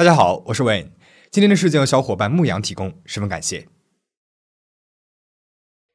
[0.00, 0.86] 大家好，我是 Wayne。
[1.30, 3.68] 今天的事件由小伙伴牧羊提供，十分感谢。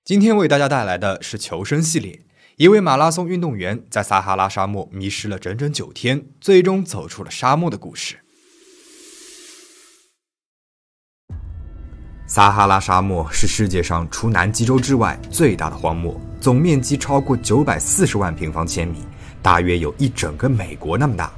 [0.03, 2.23] 今天为大家带来的是求生系列。
[2.57, 8.19] 一位马拉松运动员在撒哈拉沙漠迷失了整整九天，最终走出了沙漠的故事。
[12.27, 18.99] 撒哈拉沙漠是世界上除南极洲之外最大的荒漠，总面积超过九百四十万平方千米，
[19.41, 21.33] 大约有一整个美国那么大。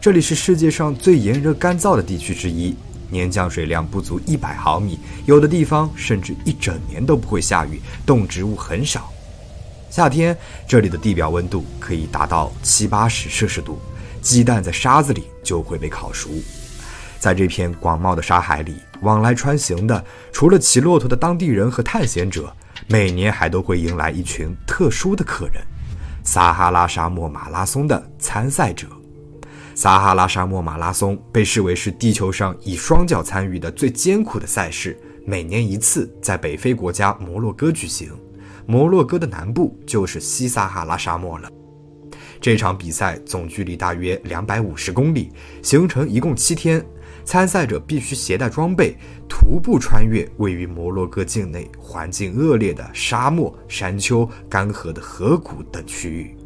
[0.00, 2.72] 这里是世界上最炎热干燥的地区之一，
[3.10, 9.12] 年降水量不足一百毫米，有的地方甚至一整年都不会下雨，动植物很少。
[9.90, 10.36] 夏天，
[10.68, 13.80] 这里的地表温度可以达到七八十摄氏度，
[14.22, 16.30] 鸡蛋在沙子里就会被烤熟。
[17.18, 22.54] 在这片广袤的沙海里，往来穿行的除了骑骆驼的当地人和探险者，
[22.86, 25.60] 每年还都会迎来一群特殊的客人——
[26.22, 28.86] 撒哈拉沙漠马拉松的参赛者。
[29.78, 38.10] 撒哈拉沙漠马拉松被视为是地球上以双脚参与的最艰苦的赛事，每年一次，在北非国家摩洛哥举行。
[38.66, 41.48] 摩洛哥的南部就是西撒哈拉沙漠了。
[42.40, 45.30] 这场比赛总距离大约两百五十公里，
[45.62, 46.84] 行程一共七天。
[47.24, 48.96] 参赛者必须携带装备，
[49.28, 56.36] 徒步穿越位于摩洛哥境内环境恶劣的沙漠、山丘、干涸的河谷等区域。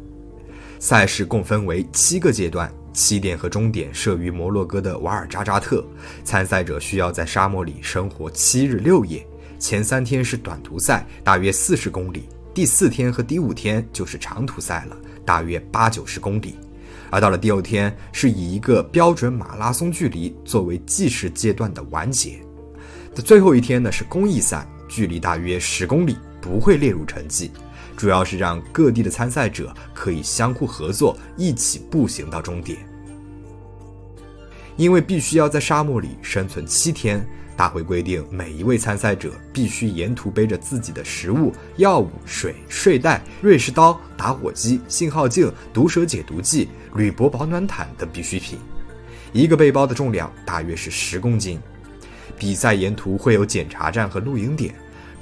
[0.77, 5.83] 赛事共分为七个阶段，起点和终点设于摩洛哥的瓦尔扎扎特。
[6.23, 9.25] 参赛者需要在沙漠里生活七日六夜。
[9.59, 12.21] 前三天是短途赛，大约四十公里；
[12.53, 16.55] 第四天和第五天就是长途赛了，大约八九十公里。
[17.09, 22.39] 而到了第六天，是以一个标准马拉松距离作为计时阶段的完结。
[23.15, 27.51] 的最后一天呢是公益赛，距离大约十公里，不会列入成绩，
[27.95, 32.77] 主要是让各地的参赛者可以相互合作，一起步行到终点。
[34.75, 37.25] 因为必须要在沙漠里生存七天。
[37.55, 48.57] 大会规定，每一位参赛者必须沿途背着自己的食物、药物、水、睡袋、瑞士刀、打火机、信号镜、毒蛇解毒剂、铝箔保暖毯等必需品。
[49.31, 51.59] 一个背包的重量大约是十公斤。
[52.39, 54.73] 比赛沿途会有检查站和露营点，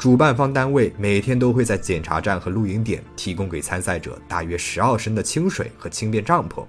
[0.01, 6.65] 主办方单位每天都会在检查站和露营点提供给参赛者大约十二升的清水和轻便帐篷。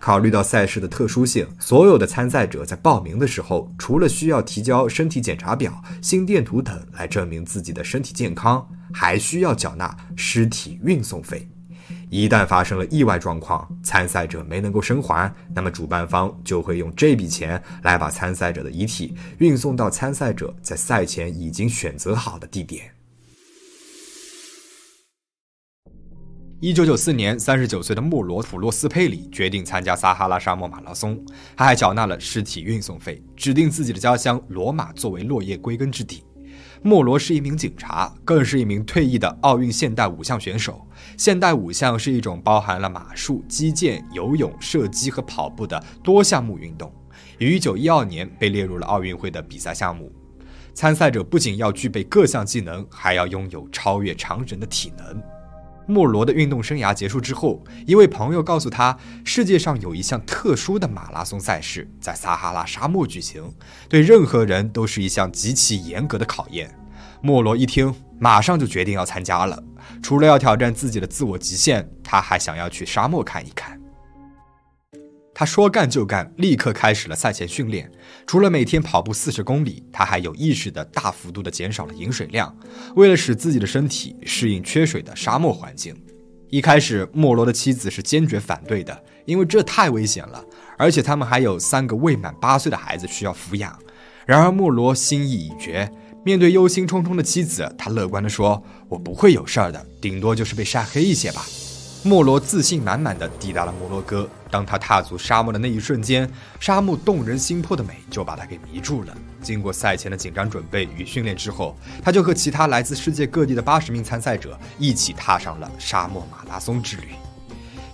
[0.00, 11.48] 考虑到赛事的特殊性，所有的参赛者在报名的时候，除了需要提交身体检查表、心电图等来证明自己的身体健康，还需要缴纳尸体运送费。
[12.08, 22.92] 一旦发生了意外状况，参赛者没能够生还，那么主办方就会用这笔钱来把参赛者的遗体运送到参赛者在赛前已经选择好的地点。
[26.60, 31.22] 一九九四年，三十九岁的穆罗普洛斯佩里决定参加撒哈拉沙漠马拉松，
[31.54, 36.24] 他还缴纳了尸体运送费，指定自己的家乡罗马作为落叶归根之地。
[36.82, 40.86] 莫罗是一名警察，更是一名退役的奥运现代五项选手。
[41.16, 46.92] 现代五项是一种包含了马术、击剑、游泳、射击和跑步的多项目运动，
[47.38, 50.12] 于1912年被列入了奥运会的比赛项目。
[50.74, 55.22] 参赛者不仅要具备各项技能，还要拥有超越常人的体能。
[55.86, 63.52] 莫罗的运动生涯结束之后，一位朋友告诉他，世界上有一项特殊的马拉松赛事在撒哈拉沙漠举行，
[63.88, 66.70] 对任何人都是一项极其严格的考验。
[67.22, 69.62] 莫罗一听，马上就决定要参加了。
[70.02, 73.75] 除了要挑战自己的自我极限，他还想要去沙漠看一看。
[75.38, 77.92] 他说干就干，立刻开始了赛前训练。
[78.26, 82.56] 除了每天跑步四十公里，他还有意识地大幅度地减少了饮水量，
[82.94, 85.94] 为了使自己的身体适应缺水的沙漠环境。
[86.48, 90.42] 一开始，莫罗的妻子是坚决反对的，因为这太危险了，
[90.78, 93.78] 而且他们还有三个未满八岁的孩子需要抚养。
[94.24, 95.92] 然而，莫罗心意已决，
[96.24, 101.44] 面对忧心忡忡的妻子，他乐观地说：“我不会有事儿的，顶多就是被晒黑一些吧。”
[102.02, 104.26] 莫罗自信满满的抵达了摩洛哥。
[104.56, 106.26] 当他踏足沙漠的那一瞬间，
[106.58, 109.14] 沙漠动人心魄的美就把他给迷住了。
[109.42, 117.08] 经过赛前的紧张准备与训练之后，他就和其他来自世界各地的八十名参赛者一起踏上了沙漠马拉松之旅。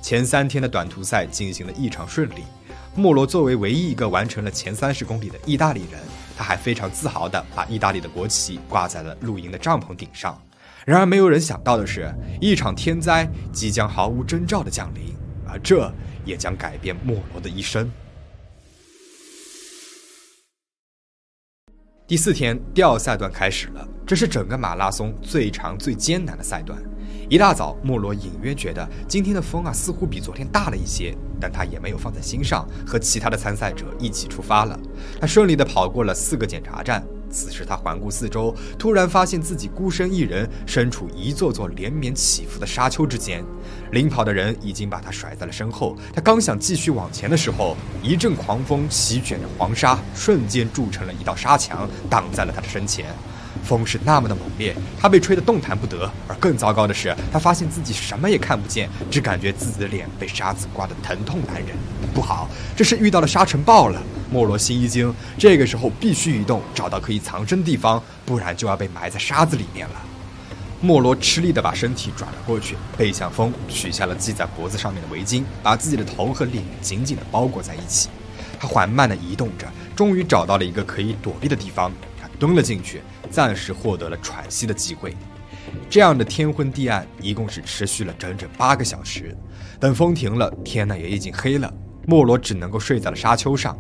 [0.01, 2.45] 前三天的短途赛进行的异常顺利。
[2.95, 6.01] 莫罗作为唯一一个完成了前三十公里的意大利人，
[6.39, 10.41] 他还非常自豪地把意大利的国旗挂在了露营的帐篷顶上。
[10.85, 15.17] 然而，没有人想到的是，一场天灾即将毫无征兆的降临，
[15.49, 15.93] 而这
[16.25, 17.91] 也将改变莫罗的一生。
[22.07, 26.83] 第四天，第二赛段开始了，这是整个马拉松最长、最艰难的赛段。
[27.31, 34.79] 一大早，莫罗隐约觉得今天的风啊，似乎比昨天大了一些，但他也没有放在心上，和其他的参赛者一起出发了。
[35.19, 37.03] 他顺利地跑过了四个检查站。
[37.33, 43.43] 此时他环顾四周，突然发现自己孤身一人，身处一座座连绵起伏的沙丘之间。
[43.91, 45.97] 领跑的人已经把他甩在了身后。
[46.15, 53.07] 他刚想继续往前的时候，一阵狂风席卷着黄沙，瞬间筑成了一道沙墙，挡在了他的身前。
[53.63, 56.11] 风是那么的猛烈，他被吹得动弹不得。
[56.27, 61.69] 而更糟糕的是，他发现自己什么也看不见，只感觉自己的脸被沙子刮得疼痛难忍。
[62.13, 64.03] 不好，这是遇到了沙尘暴了！
[64.33, 69.95] 莫罗心一惊，这个时候必须移动，找到可以藏身的地方，不然就要被埋在沙子里面了。
[70.81, 78.09] 莫罗吃力地把身体转了过去，背向风，取下了系在脖子上面的围巾，把自己的头和脸紧紧地包裹在一起。
[78.59, 81.93] 他缓慢地移动着，终于找到了一个可以躲避的地方。
[82.21, 83.03] 他蹲了进去。
[83.31, 85.17] 暂时获得了喘息的机会，
[85.89, 89.35] 这样的天昏地暗，一共是持续了整整八个小时。
[89.81, 91.73] 等风停了，天呢也已经黑了，
[92.07, 93.75] 莫罗只能够睡在了沙丘上。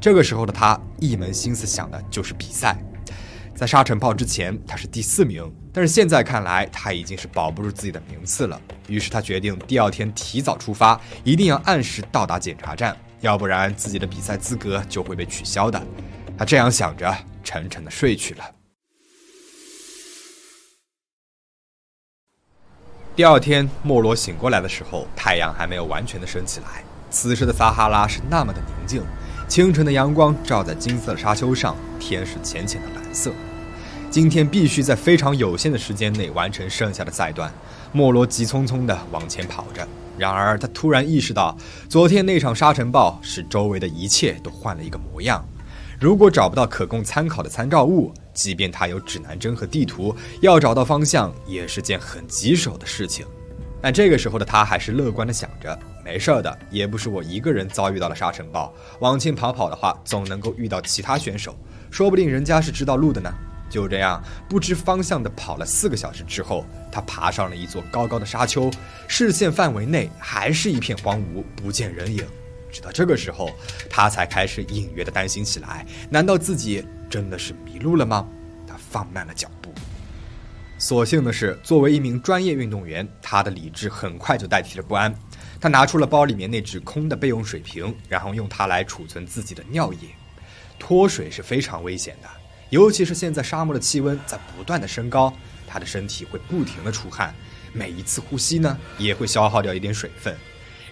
[0.00, 2.76] 这个时候的他，一门心思想的就是比赛。
[3.54, 8.60] 在沙尘暴之前，他是第四名，但是现在看来，他已经是保不住自己的名次了。
[8.86, 15.82] 于是他决定第二天提早出发，一定要按时到达检查站，要不然自己的比赛资格就会被取消的。
[16.38, 18.44] 他这样想着，沉沉的睡去了。
[23.16, 26.84] 第二天，莫罗醒过来的时候，太阳还没有完全的升起来。
[27.10, 29.02] 此时的撒哈拉是那么的宁静，
[29.48, 33.32] 清晨的阳光照在金色沙丘上，天是浅浅的蓝色。
[34.10, 37.50] 今天必须在非常有限的时间内完成剩下的赛段。
[37.90, 41.56] 莫罗急匆匆地往前跑着，然而他突然意识到，
[41.88, 45.42] 昨天那场沙尘暴使周围的一切都换了一个模样。
[45.98, 53.26] 如果找不到可供参考的参照物，即便他有指南针和地图，要找到方向也是件很棘手的事情。
[53.80, 58.72] 但这个时候的他还是乐观的想着，没事的，也不是我一个人遭遇到了沙尘暴。
[59.00, 61.54] 往前跑跑的话，总能够遇到其他选手，
[61.90, 63.30] 说不定人家是知道路的呢。
[63.68, 68.70] 就这样，不知方向的跑了四个小时之后，他爬上了一座高高的沙丘，
[69.06, 72.24] 视线范围内还是一片荒芜，不见人影。
[72.72, 73.50] 直到这个时候，
[73.90, 78.26] 他才开始隐约的担心起来：难道自己真的是迷路了吗？
[78.66, 79.70] 他放慢了脚步。
[80.78, 85.14] 所幸的是，作为一名专业运动员，他的理智很快就代替了不安。
[85.60, 89.98] 他拿出了包里面那只空的备用水瓶，然后用它来储存自己的尿液。
[90.78, 92.28] 脱水是非常危险的，
[92.70, 95.32] 尤其是现在沙漠的气温在不断的升高，
[95.66, 97.34] 他的身体会不停的出汗，
[97.72, 100.36] 每一次呼吸呢，也会消耗掉一点水分。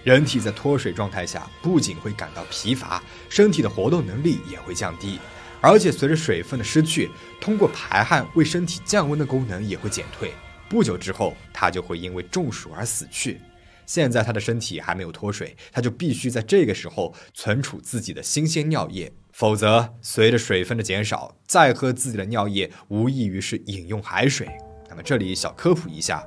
[0.03, 5.17] 人体在脱水状态下，不仅会感到疲乏，身体的活动能力也会降低，
[5.61, 7.09] 而且随着水分的失去，
[7.39, 10.33] 通过排汗为身体降温的功能也会减退。
[10.67, 13.39] 不久之后，他就会因为中暑而死去。
[13.87, 24.47] 现在他的身体还没有脱水，他就必须在这个时候存储自己的新鲜尿液，否则随着水分的减少，再喝自己的尿液，无异于是饮用海水。
[24.87, 26.23] 那么这里小科普一下。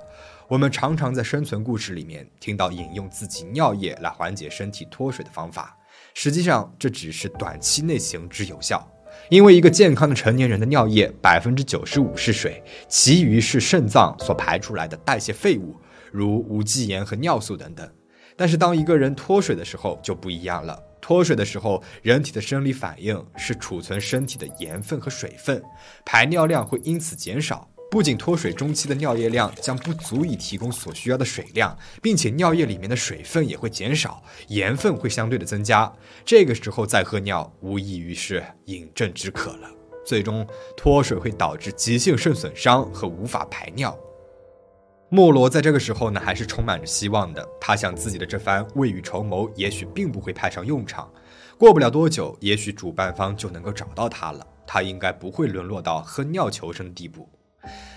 [0.49, 5.79] 我们常常在生存故事里面听到饮用自己尿液来缓解身体脱水的方法，
[6.13, 8.85] 实际上这只是短期内行之有效。
[9.29, 15.77] 因为一个健康的成年人的尿液百分之九十五是水，其余是肾脏所排出来的代谢废物，
[16.11, 17.89] 如无机盐和尿素等等。
[18.37, 25.63] 但是当一个人脱水的时候就不一样了，脱水的时候人体的生理反应是储存身体的盐分和水分，
[26.07, 27.69] 排尿量会因此减少。
[27.91, 35.93] 不仅脱水中期的尿液量将不足以提供所需要的水量，并且尿液里面的水分也会减少，盐分会相对的增加。
[36.25, 39.69] 这个时候再喝尿，无异于是饮鸩止渴了。
[40.07, 43.99] 最终脱水会导致急性肾损伤和无法排尿。
[45.13, 47.45] 莫罗在这个时候呢，还是充满着希望的。
[47.61, 51.13] 他想自己的这番未雨绸缪，也许并不会派上用场。
[51.59, 54.47] 过不了多久，也许主办方就能够找到他了。
[54.65, 57.29] 他应该不会沦落到喝尿求生的地步。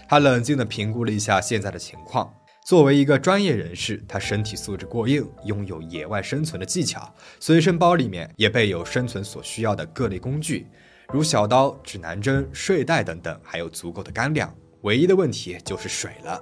[0.10, 2.34] 他冷静地评估了一下现在的情况。
[2.66, 10.66] 作为一个专业人士，他身体素质过硬，拥有野外生存的技巧，随身包里面也备有生存所需要的各类工具，
[11.14, 14.52] 如小刀、指南针、睡袋等等，还有足够的干粮。
[14.82, 16.42] 唯一的问题就是水了。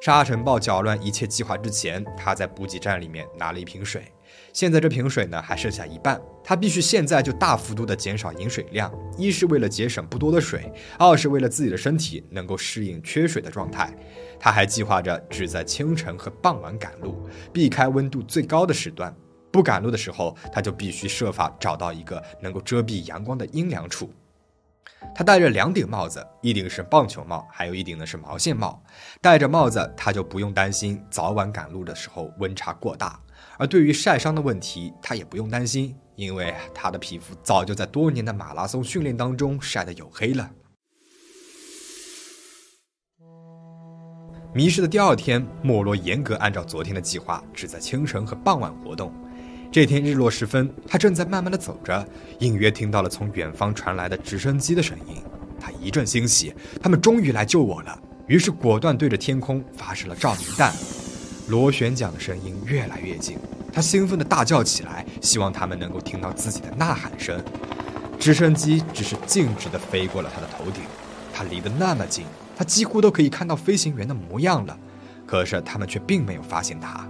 [0.00, 4.02] 沙尘暴搅乱一切计划之前，他在补给站里面拿了一瓶水。
[4.50, 13.94] 现在这瓶水呢还剩下一半，他必须现在就大幅度的减少饮水量，一是为了节省不多的水，二是为了自己的身体能够适应缺水的状态。
[14.38, 19.14] 他还计划着只在清晨和傍晚赶路，避开温度最高的时段。
[19.52, 24.10] 不赶路的时候，他就必须设法找到一个能够遮蔽阳光的阴凉处。
[25.14, 28.82] 他戴着两顶帽子，一顶是棒球帽，还有一顶呢是毛线帽。
[29.20, 33.20] 戴着帽子，他就不用担心早晚赶路的时候温差过大。
[33.58, 40.50] 而对于晒伤的问题，他也不用担心，因为他的皮肤早就在多年的马拉松训练当中晒得黝黑了。
[44.52, 49.12] 迷失的第二天，莫罗严格按照昨天的计划，只在清晨和傍晚活动。
[49.72, 52.04] 这天日落时分，他正在慢慢的走着，
[52.40, 55.22] 隐约听到了从远方传来的直升机的声音。
[55.60, 57.96] 他一阵欣喜，他们终于来救我了。
[58.26, 60.74] 于是果断对着天空发射了照明弹。
[61.48, 63.36] 螺旋桨的声音越来越近，
[63.72, 67.40] 他兴奋的大叫起来，希望他们能够听到自己的呐喊声。
[68.18, 70.82] 直升机只是径直的飞过了他的头顶，
[71.32, 72.24] 他离得那么近。
[72.56, 74.76] 他几乎都可以看到飞行员的模样了，
[75.26, 77.08] 可是他们却并没有发现他。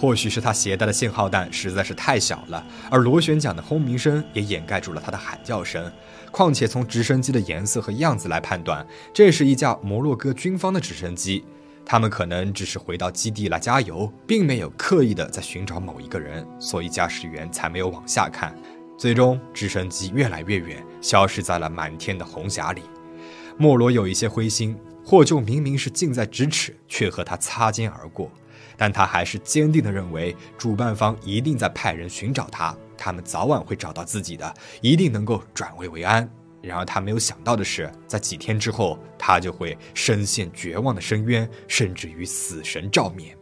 [0.00, 5.92] 或许是他携带的信号弹实在是太小了，而螺旋桨的轰鸣声也掩盖住了他的喊叫声。
[6.30, 11.44] 况且从直升机的颜色和样子来判断，这是一架摩洛哥军方的直升机。
[11.84, 18.56] 他们可能只是回到基地来加油，并没有刻意的在寻找某一个人，所以驾驶员才没有往下看。
[18.96, 22.80] 最终，直升机越来越远，消失在了满天的红霞里。
[23.58, 28.30] 莫罗有一些灰心，获救明明是近在咫尺，却和他擦肩而过。
[28.80, 36.26] 但他还是坚定地认为，主办方一定在派人寻找他，他们早晚会找到自己的，一定能够转危为安。
[36.62, 43.36] 然而他没有想到的是，在几天之后，他就会深陷绝望的深渊，甚至与死神照面。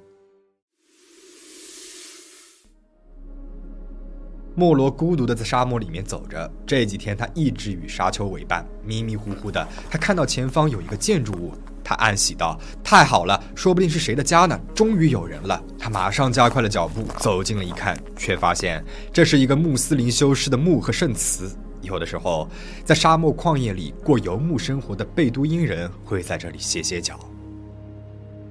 [4.57, 6.51] 莫罗孤独地在沙漠里面走着。
[6.67, 11.53] 这几天，他一直与沙丘为伴，迷迷糊糊的，他看到前方有一个建筑物，
[11.89, 14.61] 他暗喜道：“太好了，说不定是谁的家呢！
[14.75, 21.51] 终于有人了。”他马上加快了脚步，走近了一看，却发现这是一个穆斯林修士的墓和圣祠。
[21.81, 22.47] 有的时候，
[22.85, 27.19] 在沙漠旷野里过游牧生活的贝都因人会在这里歇歇脚。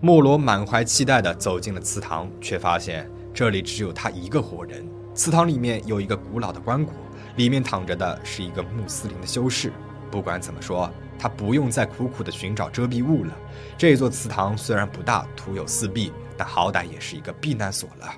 [0.02, 4.84] 莫罗满怀期待地走进了祠堂，却发现这里只有他一个活人。
[5.14, 6.90] 祠堂里面有一个古老的棺椁，
[7.36, 9.72] 里面躺着的是一个穆斯林的修士。
[10.10, 10.90] 不管怎么说，
[11.20, 13.34] 他不用再苦苦的寻找遮蔽物了。
[13.78, 18.12] 这座祠堂虽然不大，徒有四壁，但好歹也是一个避难所了。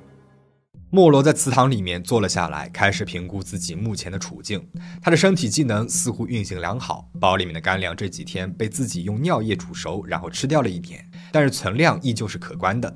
[0.91, 4.68] 莫罗在祠堂里面坐了下来，开始评估自己目前的处境。
[5.00, 12.91] 他的身体机能似乎运行良好，包里面的干粮这几天被自己用尿液煮熟，然后吃掉了一点，但是存量依旧是可观的。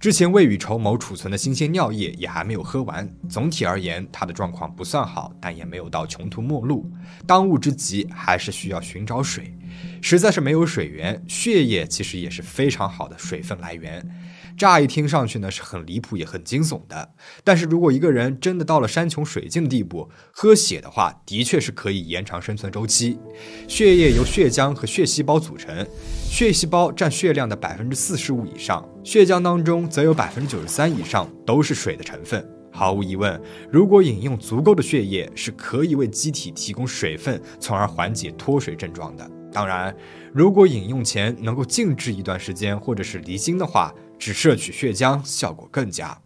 [0.00, 3.08] 之前未雨绸缪储存的新鲜尿液也还没有喝完。
[3.28, 6.88] 总体而言，他的状况不算好，但也没有到穷途末路。
[7.26, 9.52] 当务之急还是需要寻找水，
[10.00, 14.08] 实在是没有水源，血液其实也是非常好的水分来源。
[14.58, 23.16] 乍一听上去呢是很离谱也很惊悚的，但是如果一个人真的到了山穷水尽的地步，喝血的话，的确是可以延长生存周期。
[23.68, 25.86] 血液由血浆和血细胞组成，
[26.28, 32.44] 血细胞占血量的百分之四十五以上，血浆当中则有百分之九十三以上都是水的成分。
[32.72, 39.30] 毫无疑问，如果饮用足够的血液，是可以为机体提供水分，从而缓解脱水症状的。
[39.52, 39.94] 当然，
[40.34, 43.94] 如果饮用前能够静置一段时间，或者是离心的话。
[44.18, 46.18] 只摄取血浆效果更佳。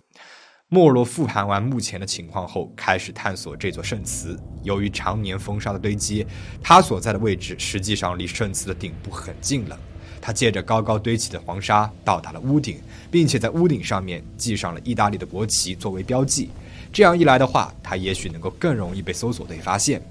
[0.69, 4.41] 莫罗复盘完目前的情况后，开始探索这座圣祠。
[4.63, 6.27] 由于常年风沙的堆积，
[6.63, 9.79] 他所在的位置实际上离圣祠的顶部很近了。
[10.19, 12.81] 他借着高高堆起的黄沙到达了屋顶，
[13.11, 16.49] 并且在屋顶上面系上了意大利的国旗作为标记。
[16.93, 20.03] 这样一来的话，他也许能够更容易被搜索队发现。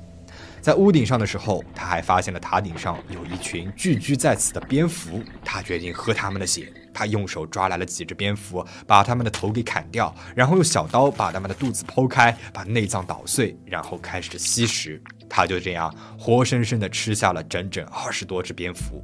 [0.61, 5.23] 在屋顶上的时候，他还发现了塔顶上有一群聚居在此的蝙蝠。
[5.43, 6.71] 他决定喝他们的血。
[6.93, 15.01] 他用手抓来了几只蝙蝠，把它们的头给砍掉，然后用小刀把它们的肚子剖开，把内脏捣碎，然后开始吸食。
[15.29, 19.01] 他就这样活生生的吃下了整整二十多只蝙蝠。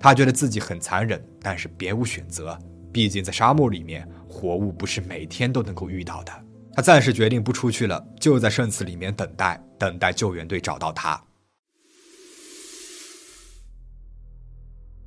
[0.00, 2.58] 他觉得自己很残忍，但是别无选择。
[2.90, 6.32] 毕竟在沙漠里面，活物不是每天都能够遇到的。
[6.78, 9.60] 他暂时决定不出去了，就在圣祠里面等待。
[9.76, 11.20] 等待救援队找到他。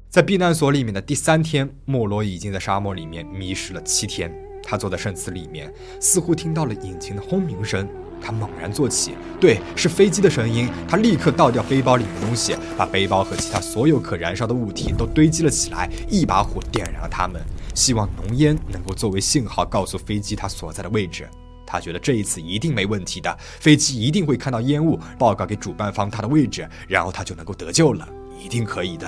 [0.10, 4.30] 在避难所里面的第三天，莫罗已经在沙漠里面迷失了七天。
[4.62, 7.88] 他坐在圣祠里面，似乎听到了引擎的轰鸣声。
[8.22, 10.68] 他猛然坐起，对，是飞机的声音。
[10.90, 17.42] 他立刻倒掉背包里的东西，把背包和其他所有可燃烧的物体都堆积了起来，一把火点燃了它们，
[17.74, 21.30] 希望浓烟能够作为信号，告诉飞机它所在的位置。
[21.72, 28.06] 他觉得这一次一定没问题的，飞机一定会看到烟雾，报告给主办方他的位置，然后他就能够得救了，
[28.38, 29.08] 一定可以的。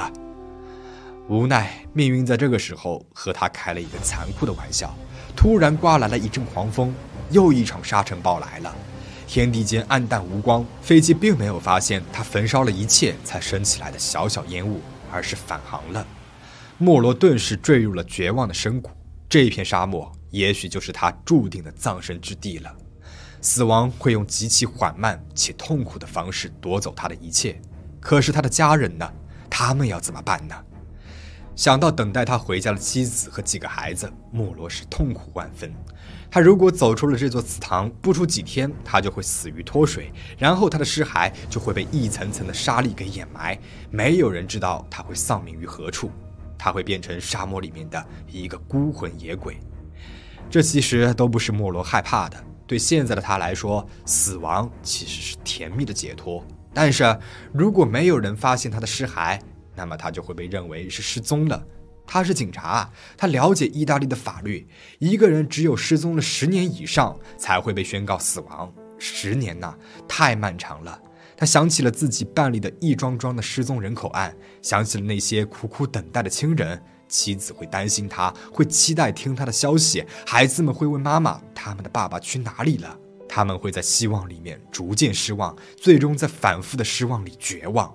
[1.27, 4.95] 无奈命运在这个时候和他开了一个残酷的玩笑，
[5.35, 6.95] 突然刮来了一阵狂风，
[7.31, 8.73] 又一场沙尘暴来了。
[9.27, 14.79] 天地间暗淡无光，飞机并没有发现他焚烧了一切才升起来的小小烟雾，
[15.11, 16.07] 而是返航了。
[16.77, 18.89] 莫罗顿时坠入了绝望的深谷，
[19.27, 22.75] 这一片沙漠也许就是他注定的葬身之地了。
[23.39, 27.61] 死亡会用极其缓慢且痛苦的方式夺走他的一切，
[27.99, 29.07] 可是他的家人呢？
[29.47, 30.55] 他们要怎么办呢？
[31.55, 35.71] 想到等待他回家的妻子和几个孩子，莫罗是痛苦万分。
[36.31, 43.55] 他如果走出了这座祠堂，不出几天，他就会死于脱水，然后他的尸骸就会被一层层的沙粒给掩埋，
[43.91, 46.09] 没有人知道他会丧命于何处。
[46.57, 49.59] 他会变成沙漠里面的一个孤魂野鬼。
[50.53, 52.37] 这其实都不是莫罗害怕的。
[52.67, 56.45] 对现在的他来说，死亡其实是甜蜜的解脱。
[56.75, 57.19] 但是
[57.51, 59.39] 如果没有人发现他的尸骸，
[59.75, 61.65] 那么他就会被认为是失踪了。
[62.05, 64.67] 他是警察，他了解意大利的法律。
[64.99, 68.71] 一个人只有失踪了十年以上，才会被宣告死亡。
[68.99, 69.75] 十年呐，
[70.07, 71.01] 太漫长了。
[71.35, 74.31] 他想起了自己办理的一桩桩的失踪人口案，
[74.61, 76.79] 想起了那些苦苦等待的亲人。
[77.13, 80.03] 妻子会担心他，会期待听他的消息。
[80.25, 82.97] 孩子们会问妈妈：“他们的爸爸去哪里了？”
[83.29, 87.93] 他们会在希望里面逐渐失望，最终在反复的失望里绝望。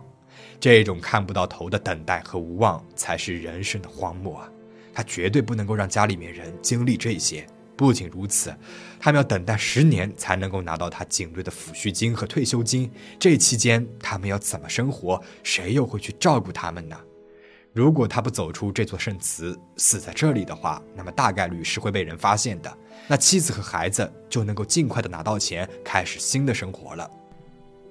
[0.60, 4.48] 这种看不到头的等待和无望，才是人生的荒漠啊！
[4.94, 7.44] 他绝对不能够让家里面人经历这些。
[7.76, 8.52] 不仅如此，
[9.00, 12.90] 他们要等待十年才能够拿到他警队的抚恤金和退休金。
[13.18, 15.20] 这期间，他们要怎么生活？
[15.42, 16.96] 谁又会去照顾他们呢？
[17.78, 22.78] 如果他不走出这座圣祠，死在这里的话，那么大概率是会被人发现的。
[23.06, 27.08] 那妻子和孩子就能够尽快的拿到钱，开始新的生活了。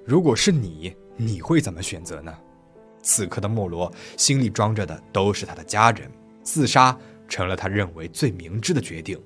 [0.04, 2.30] 如果是你，你会怎么选择呢？
[3.02, 6.94] 此刻的莫罗心里装着的都是他的家人，自杀
[7.26, 9.18] 成了他认为最明智的决定。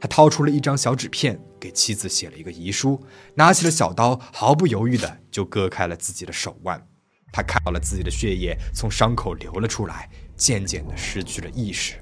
[0.00, 3.00] 他掏出了一张小纸片，给妻子写了一个遗书，
[3.36, 6.84] 拿起了小刀，毫不犹豫的就割开了自己的手腕。
[7.32, 11.94] 他看到了自己的血液从伤口流了出来，渐渐的失去了意识。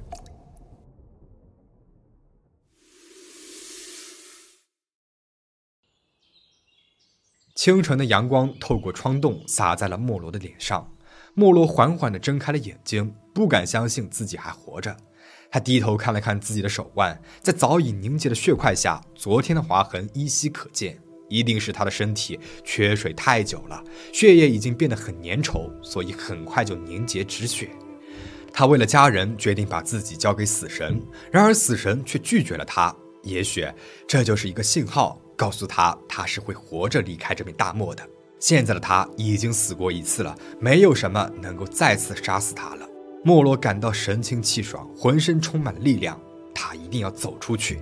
[7.54, 10.94] 清晨的阳光透过窗洞洒在了莫罗的脸上，
[11.34, 14.96] 莫罗缓缓的睁开了眼睛，不敢相信自己还活着。
[15.50, 21.02] 他低头看了看自己的手腕，在早已凝结的血块下，昨天的划痕依稀可见。
[21.28, 27.70] 一定是他的身体缺水太久了，血液已经变得很粘稠，所以很快就凝结止血。
[28.52, 32.94] 他为了家人，决定把自己交给死神，然而死神却拒绝了他。
[33.22, 33.66] 也许
[34.06, 35.20] 这就是一个信号。
[35.36, 38.02] 告诉他，他是会活着离开这片大漠的。
[38.40, 42.84] 现在的他已经死过一次了，没有什么能够再次杀死他了。
[43.24, 46.20] 莫罗感到神清气爽，浑身充满了力量。
[46.52, 47.78] 他一定要走出去。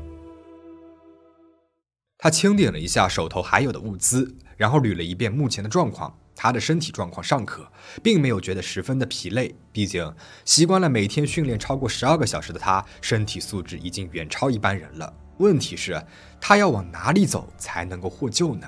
[2.18, 6.16] 他清点了一下手头还有的物资，然后捋了一遍目前的状况。
[6.34, 7.66] 他的身体状况尚可，
[8.02, 9.54] 并没有觉得十分的疲累。
[9.72, 15.12] 毕竟习惯了每天训练超过十二个小时的他，身体素质已经远超一般人了。
[15.38, 16.02] 问题是，
[16.40, 18.66] 他要往哪里走才能够获救呢？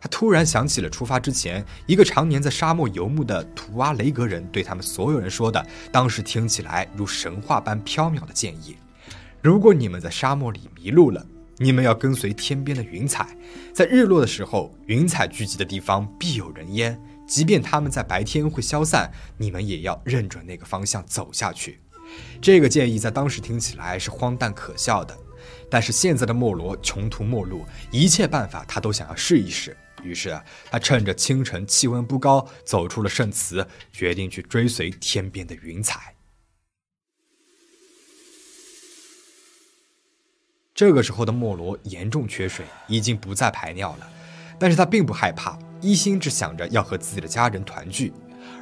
[0.00, 8.76] 他突然想起了出发之前，一个常年在沙漠游牧的图瓦雷格人对他们所有人说的，当时听起来如神话般飘渺的建议：
[9.42, 11.26] 如果你们在沙漠里迷路了，
[11.62, 13.36] 你们要跟随天边的云彩，
[13.70, 16.98] 在日落的时候，云彩聚集的地方必有人烟。
[17.28, 21.78] 即便他们在白天会消散，你们也要认准那个方向走下去。
[22.40, 25.14] 这个建议在当时听起来是荒诞可笑的。
[25.70, 29.76] 但是现在的莫罗穷途末路，一切办法他都想要试一试。
[30.02, 36.14] 于是他趁着清晨气温不高，走出了圣祠，决定去追随天边的云彩。
[40.80, 44.08] 这个时候的莫罗严重缺水，已经不再排尿了，
[44.58, 48.14] 但是他并不害怕，一心只想着要和自己的家人团聚。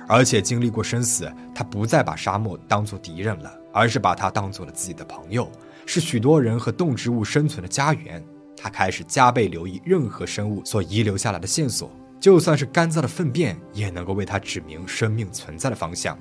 [0.09, 5.49] 而且经历过生死，他不再把沙漠当作敌人了，而是把它当做了自己的朋友。
[5.87, 8.21] 是许多人和动植物生存的家园。
[8.57, 11.89] 他开始加倍留意任何生物所遗留下来的线索，
[12.21, 16.19] 就算是干燥的粪便，也能够为他指明生命存在的方向。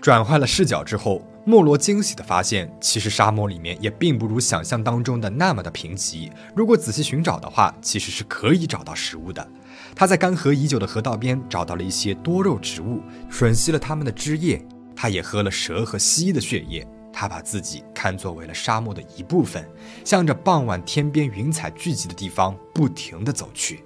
[0.00, 6.30] 转换了视角之后，莫罗惊喜地发现，其实沙漠里面也并不如想象当中的那么的贫瘠。
[6.54, 9.46] 如果仔细寻找的话，其实是可以找到食物的。
[9.94, 14.64] 他在干涸已久的河道边找到了一些多肉植物，吮吸了它们的汁液。
[14.94, 16.86] 他也喝了蛇和蜥蜴的血液。
[17.10, 19.68] 他把自己看作为了沙漠的一部分，
[20.04, 23.82] 向着傍晚天边云彩聚集的地方不停地走去。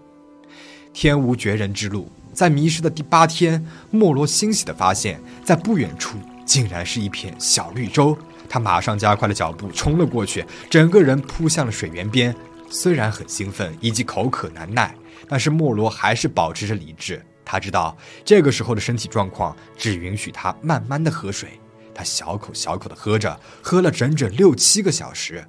[0.92, 8.16] 天无绝人之路，在迷失的第八天，莫罗欣喜地发现，在不远处竟然是一片小绿洲。
[8.48, 12.35] 他马上加快了脚步，冲了过去，整个人扑向了水源边。
[12.68, 14.94] 虽然很兴奋以及口渴难耐，
[15.28, 17.24] 但是莫罗还是保持着理智。
[17.44, 21.59] 他知道这个时候的身体状况只允许他慢慢的喝水。
[21.94, 25.44] 他小口小口的喝着，喝了整整六七个小时。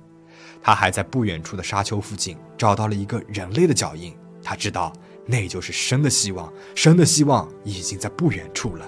[0.62, 4.14] 他还在不远处的沙丘附近找到了一个人类的脚印。
[4.42, 4.92] 他知道
[5.26, 8.86] 那就是生的希望，生的希望已经在不远处了。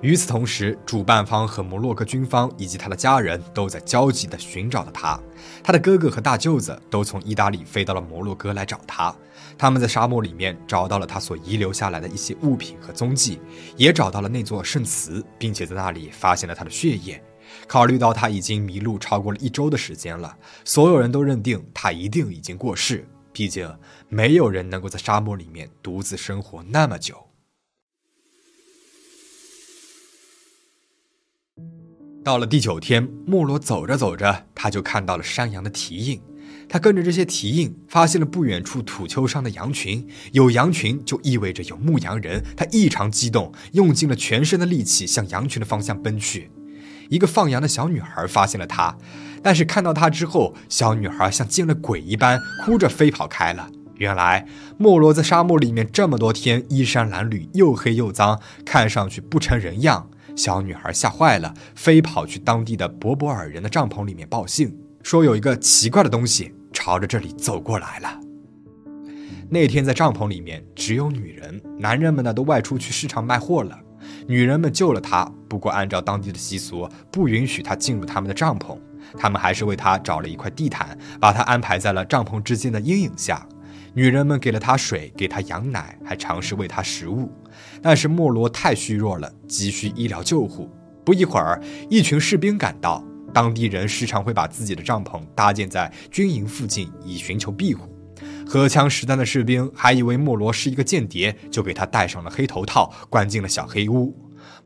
[0.00, 5.18] 与此同时，主办方和摩洛哥军方以及他的家人都在焦急地寻找着他。
[5.62, 9.14] 他的哥哥和大舅子都从意大利飞到了摩洛哥来找他。
[9.56, 13.38] 他们在沙漠里面找到了他所遗留下来的一些物品和踪迹，
[13.76, 17.22] 也找到了那座圣祠，并且在那里发现了他的血液。
[17.66, 20.36] 考虑到他已经迷路超过了一周的时间了，
[20.66, 23.06] 所有人都认定他一定已经过世。
[23.32, 23.68] 毕竟，
[24.08, 27.30] 没有人能够在沙漠里面独自生活那么久。
[32.24, 36.22] 到了第九天，莫罗走着走着，他就看到了山羊的蹄印。
[36.66, 40.08] 他跟着这些蹄印，发现了不远处土丘上的羊群。
[40.32, 42.42] 有羊群就意味着有牧羊人。
[42.56, 46.50] 他异常激动，用尽了全身的力气向羊群的方向奔去。
[47.10, 48.96] 一个放羊的小女孩发现了他，
[49.42, 53.70] 但是看到他之后，小女孩像见了鬼一般，哭着飞跑开了。
[53.96, 60.08] 原来莫罗在沙漠里面这么多天，衣衫褴褛，又黑又脏，看上去不成人样。
[60.36, 68.20] 小女孩吓坏了，飞跑去当地的博博尔人的帐篷里面报信，说有一个奇怪的东西朝着这里走过来了。
[69.48, 73.78] 那天在帐篷里面只有女人，男人们呢都外出去市场卖货了。
[74.26, 78.76] 女人们救了他，不过按照当地的习俗，不允许他进入他们的帐篷。
[79.16, 83.46] 他们还是为他找了一块地毯，把他安排在了帐篷之间的阴影下。
[83.94, 87.32] 女人们给了他水，给他羊奶，还尝试喂他食物。
[87.80, 90.68] 但是莫罗太虚弱了，急需医疗救护。
[91.04, 93.04] 不一会儿，一群士兵赶到。
[93.32, 97.88] 当地人时常会把自己的帐篷搭建在军营附近，以寻求庇护。
[98.46, 104.16] 荷枪实弹的士兵还以为莫罗是一个间谍，就给他戴上了黑头套，关进了小黑屋。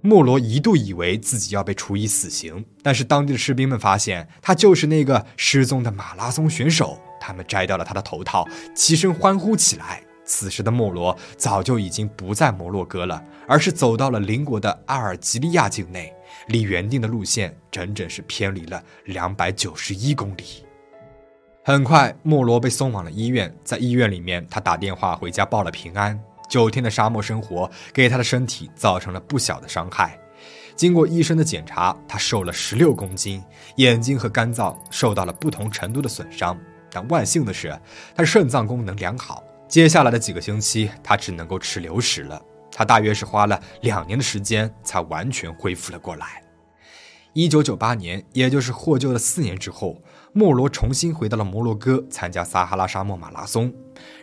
[0.01, 7.01] 莫罗一度以为自己要被处以死刑，但是当地的士兵们发现他就是那个失踪的马拉松选手。
[7.21, 10.03] 他们摘掉了他的头套，齐声欢呼起来。
[10.25, 16.15] 此时的莫罗早就已经不在摩洛哥了，而是走到了邻国的阿尔及利亚境内，
[16.49, 20.67] 离原定的路线整整是偏离了两百九十一公里。
[21.65, 26.19] 很快，莫罗被送往了医院，在医院里面，他打电话回家报了平安。
[26.47, 30.19] 九天的沙漠生活给他的身体造成了不小的伤害。
[30.77, 33.43] 经过医生的检查，他瘦了十六公斤，
[33.77, 36.59] 眼睛和肝脏受到了不同程度的损伤。
[36.91, 37.79] 但万幸的是，
[38.15, 39.43] 他肾脏功能良好。
[39.69, 42.41] 接下来的几个星期，他只能够吃流食了。
[42.71, 46.43] 他大约是花了两年的时间才完全恢复了过来。
[47.35, 53.73] 一九九八年，也就是获救的四年之后，莫罗重新回到了摩洛哥参加撒哈拉沙漠马拉松。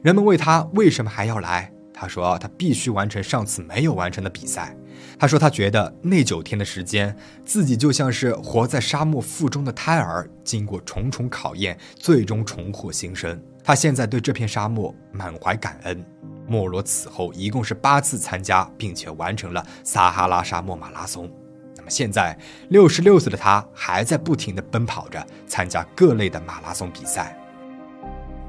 [0.01, 4.75] 人们问他为什么还要来，他说他必须完成上次没有完成的比赛。
[5.17, 13.41] 他说：“他觉得那九天的时间，自己就像是活在沙漠腹中的胎儿，经过重重考验，最终重获新生。
[13.63, 16.05] 他现在对这片沙漠满怀感恩。”
[16.47, 21.31] 莫罗此后一共是八次参加，并且完成了撒哈拉沙漠马拉松。
[21.75, 22.37] 那么现在
[22.69, 27.35] 六十六岁的他，还在不停地奔跑着，参加各类的马拉松比赛。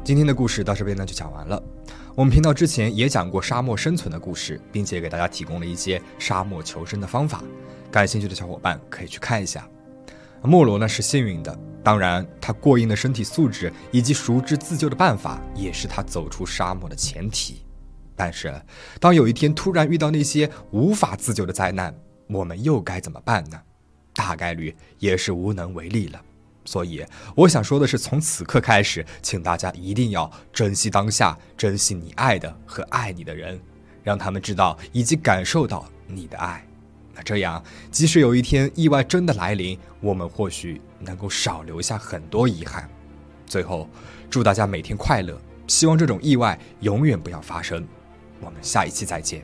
[0.04, 1.62] 今天的故事到这边呢就讲完了。
[2.16, 7.44] 我们频道之前也讲过沙漠生存的故事，并且给大家提供了一些沙漠求生的方法，
[7.90, 9.68] 感兴趣的小伙伴可以去看一下。
[10.42, 17.66] 莫罗呢是幸运的，当然他过硬的身体素质以及熟知自救的办法，也是他走出沙漠的前提。
[18.16, 18.50] 但是，
[18.98, 21.94] 当有一天突然遇到那些无法自救的灾难，
[22.28, 23.60] 我们又该怎么办呢？
[24.14, 26.22] 大概率也是无能为力了。
[26.66, 27.02] 所以，
[27.34, 33.58] 我想说的是，从此刻开始，请大家一定要珍惜当下，珍惜你爱的和爱你的人，
[34.02, 36.62] 让他们知道以及感受到你的爱。
[37.14, 42.86] 那这样，即使有一天意外真的来临，我们或许能够少留下很多遗憾。
[43.46, 43.88] 最后，
[44.28, 47.86] 祝大家每天快乐，希望这种意外永远不要发生。
[48.40, 49.42] 我们下一期再见。